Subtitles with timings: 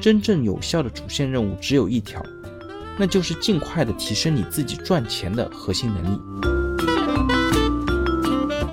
[0.00, 2.24] 真正有效的主线任务只有一条，
[2.98, 6.20] 那就是尽快的提升你自己赚钱的核心能力。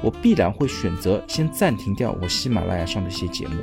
[0.03, 3.55] 我必然会选择先暂停掉我喜马拉雅上的一些节目，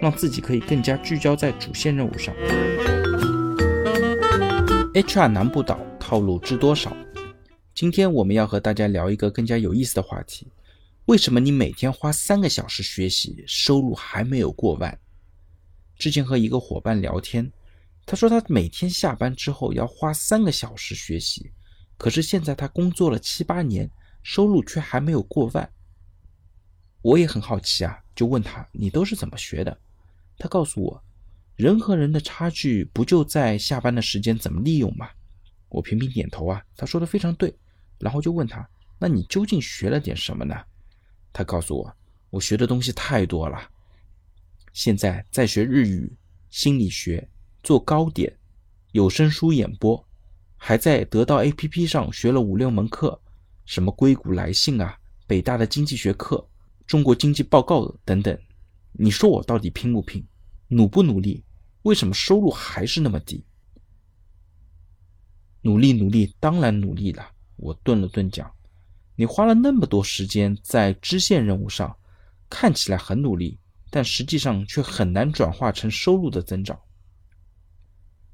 [0.00, 2.34] 让自己可以更加聚焦在主线任务上。
[4.94, 6.96] HR 难不倒，套路知多少？
[7.74, 10.46] 今天我们要和大家聊一个更加有意思的话题：
[11.04, 14.98] 为什么你每天花三个小时学习，收入还没有过万？
[15.98, 17.50] 之前和一个伙伴聊天，
[18.04, 21.50] 他说他每天下班之后要花三个小时学习，
[21.96, 23.90] 可是现在他工作了七八年，
[24.22, 25.68] 收入却还没有过万。
[27.02, 29.78] 我也很好奇啊，就问他你都是怎么学的？
[30.38, 31.02] 他告诉我，
[31.54, 35.08] 人和人的差距不就在下班的时间怎么利用吗？
[35.68, 37.54] 我频频点头啊，他说的非常对。
[37.98, 40.54] 然后就问他，那你究竟学了点什么呢？
[41.32, 41.96] 他告诉我，
[42.28, 43.70] 我学的东西太多了。
[44.76, 46.14] 现在在学日语、
[46.50, 47.26] 心理学、
[47.62, 48.30] 做糕点、
[48.92, 50.06] 有声书演播，
[50.58, 53.18] 还在得到 APP 上学了五六门课，
[53.64, 54.94] 什么硅谷来信啊、
[55.26, 56.46] 北大的经济学课、
[56.86, 58.38] 中国经济报告等等。
[58.92, 60.22] 你说我到底拼不拼，
[60.68, 61.42] 努不努力？
[61.84, 63.42] 为什么收入还是那么低？
[65.62, 67.26] 努力努力，当然努力了。
[67.56, 68.52] 我顿了顿讲，
[69.14, 71.96] 你花了那么多时间在支线任务上，
[72.50, 73.58] 看起来很努力。
[73.90, 76.78] 但实际上却很难转化成收入的增长。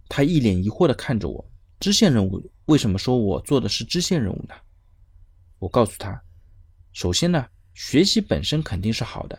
[0.08, 1.50] 他一脸疑惑地看着我
[1.80, 4.54] ：“支线任务为什么说我做的是支线任务呢？”
[5.58, 6.22] 我告诉他
[6.92, 9.38] ：“首先呢，学习本身肯定是好的，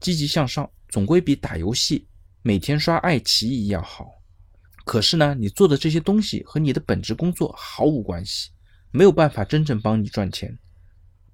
[0.00, 2.06] 积极向上总归比打游戏、
[2.42, 4.06] 每天刷爱奇艺要好。
[4.84, 8.50] 可是呢，你做的这些东西和你的本职工作毫无关系，
[8.90, 10.58] 没有办法真正帮你赚钱。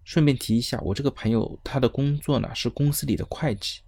[0.04, 3.80] 顺便提一下，我这个朋友他的工作呢是公司里的会计。”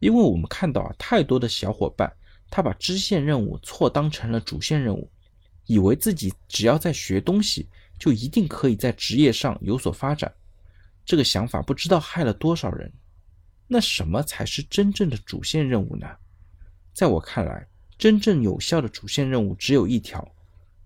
[0.00, 2.12] 因为我们看到啊，太多的小伙伴，
[2.50, 5.10] 他把支线任务错当成了主线任务，
[5.66, 10.32] 以为自己只要在学东西，就一定可以在职业上有所发展。
[11.04, 12.92] 这个想法不知道害了多少人。
[13.66, 16.06] 那什么才是真正的主线任务呢？
[16.92, 17.66] 在我看来，
[17.98, 20.26] 真正有效的主线任务只有一条，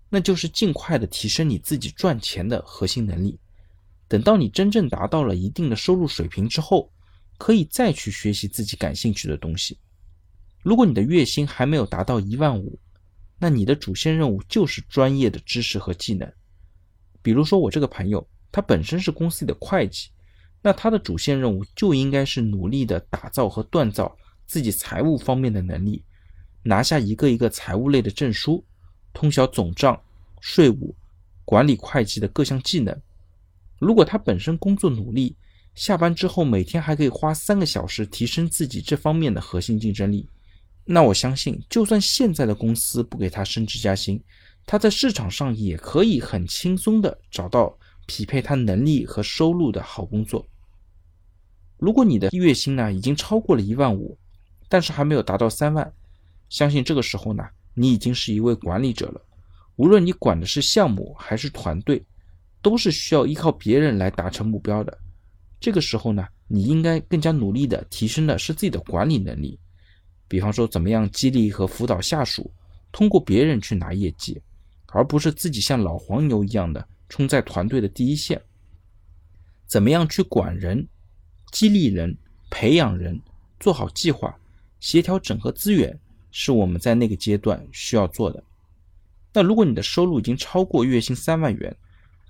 [0.09, 3.39] 那就是尽快的提升你自己赚钱的核心能力。
[4.07, 6.91] 等到你真正达到了一定的收入水平之后。
[7.43, 9.77] 可以再去学习自己感兴趣的东西。
[10.61, 12.79] 如果你的月薪还没有达到一万五，
[13.37, 16.31] 那你的主线任务就是专业的知识和技能。
[17.21, 20.07] 比如说我这个朋友，他本身是公司里的会计，
[20.61, 26.01] 那他的主线任务就应该是努力的打造和锻造自己财务方面的能力，
[26.63, 28.63] 拿下一个一个财务类的证书，
[29.11, 30.01] 通晓总账、
[30.39, 30.95] 税务、
[31.43, 32.97] 管理会计的各项技能。
[33.79, 35.35] 如果他本身工作努力，
[35.75, 40.29] 下班之后，每天还可以花三个小时提升自己这方面的核心竞争力。
[40.85, 44.21] 那我相信，就算现在的公司不给他升职加薪，
[44.65, 47.75] 他在市场上也可以很轻松的找到
[48.05, 50.45] 匹配他能力和收入的好工作。
[51.77, 54.17] 如果你的月薪呢已经超过了一万五，
[54.69, 55.91] 但是还没有达到三万，
[56.49, 59.21] 相信这个时候呢，你已经是一位管理者了。
[59.77, 62.05] 无论你管的是项目还是团队，
[62.61, 64.95] 都是需要依靠别人来达成目标的。
[65.63, 69.57] 这个时候呢，你应该更加努力的提升的是自己的管理能力，
[70.27, 72.51] 比方说怎么样激励和辅导下属，
[72.91, 74.41] 通过别人去拿业绩，
[74.87, 78.41] 而不是自己像老黄牛一样的冲在团队的第一线。
[79.65, 80.85] 怎么样去管人、
[81.53, 82.13] 激励人、
[82.49, 83.17] 培养人，
[83.57, 84.37] 做好计划、
[84.81, 85.97] 协调整合资源，
[86.29, 88.43] 是我们在那个阶段需要做的。
[89.31, 91.73] 那如果你的收入已经超过月薪三万元，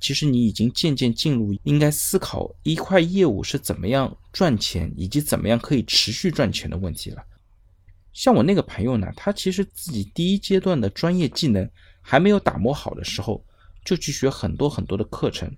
[0.04, 7.24] 其实你已经渐渐进入应该思考一块业务是怎么样赚钱，以及怎么样可以持续赚钱的问题了。
[8.12, 11.68] 像我那个朋友呢，他其实自己第一阶段的专业技能
[12.02, 13.46] 还没有打磨好的时候，
[13.86, 15.50] 就去学很多很多的课程，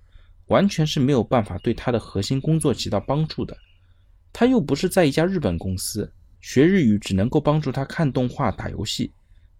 [0.46, 3.58] 完全是没有办法对他的核心工作起到帮助的。
[4.32, 6.08] 他又不是在一家日本公司
[6.40, 9.12] 学日语，只能够帮助他看动画、打游戏，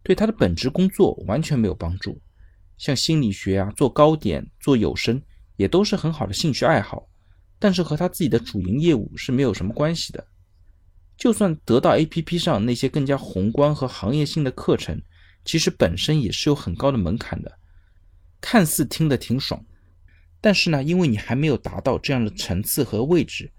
[0.05, 2.17] 对他的本职工作完全没有帮助。
[2.79, 5.21] 像心理学啊，做糕点、做有声，
[5.57, 7.09] 也都是很好的兴趣爱好，
[7.59, 10.27] 但是和他自己的主营业务是没有什么关系的。
[11.17, 15.01] 就算得到 APP 上那些更加宏观和行业性的课程，
[15.45, 17.59] 其实本身也是有很高的门槛的。
[18.41, 19.65] 看似听得挺爽，
[20.43, 23.51] 但是呢，因为你还没有达到这样的层次和位置，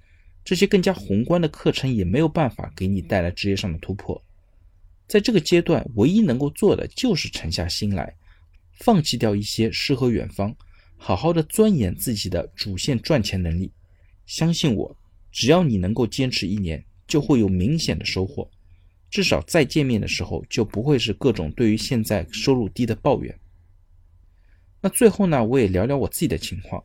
[0.45, 4.23] 这些更加宏观的课程也没有办法给你带来职业上的突破。
[5.07, 8.15] 在这个阶段，唯一能够做的就是沉下心来。
[8.79, 10.55] 放弃掉一些诗和远方，
[10.97, 13.71] 好好的钻研自己的主线赚钱能力。
[14.25, 14.97] 相信我，
[15.31, 18.49] 只要你能够坚持一年，就会有明显的收获。
[19.09, 23.39] 至少再见面的时候就不会是各种对于现在收入低的抱怨。
[24.81, 26.83] 那最后呢，我也聊聊我自己的情况。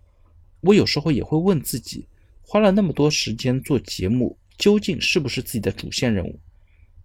[0.60, 2.06] 我有时候也会问自己，
[2.40, 6.38] 花了那么多时间做节目，究竟是不是自己的主线任务？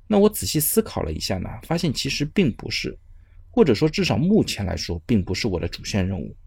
[0.08, 2.98] 那我仔细思考了一下呢，发现其实并不是，
[3.58, 6.38] 或者说至少目前来说，并不是我的主线任务。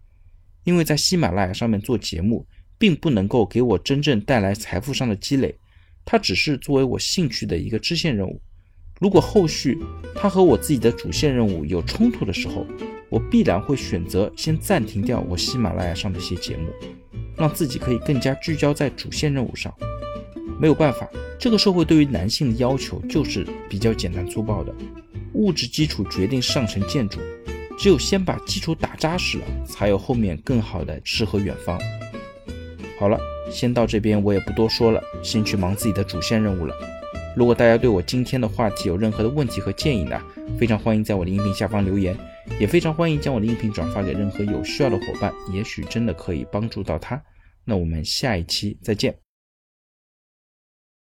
[0.63, 2.47] 因为在喜马拉雅上面做节目，
[2.77, 5.53] 并不能够给我真正带来财富上的积累，
[6.05, 8.41] 它只是作为我兴趣的一个支线任务。
[9.01, 9.77] 如果后续
[10.15, 12.65] 它和我自己的主线任务有冲突的时候，
[13.09, 16.69] 我必然会选择先暂停掉我喜马拉雅上的一些节目，
[17.35, 19.73] 让自己可以更加聚焦在主线任务上。
[20.57, 24.73] 没有办法，这个社会对于男性的要求就是比较简单粗暴的，
[25.33, 27.19] 物质基础决定上层建筑，
[27.77, 31.79] 只有先把基础打扎实了，才有后面更好的诗和远方。
[32.99, 33.19] 好了，
[33.49, 36.75] 先到这边，我也不多说了，先去忙自己的主线任务了。
[37.35, 40.21] 如果大家对我今天的话题有任何的问题和建议呢，
[40.59, 42.15] 非常欢迎在我的音频下方留言，
[42.59, 47.21] 也非常欢迎将我的音频转发给任何有需要的伙伴，也许真的可以帮助到他。
[47.63, 49.20] 那我们下一期再见。